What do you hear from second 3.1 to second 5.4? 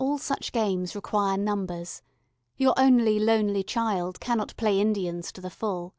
lonely child cannot play Indians to